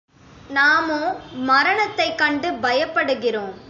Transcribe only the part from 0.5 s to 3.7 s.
நாமோ மரணத்தைக் கண்டு பயப்படுகிறோம்.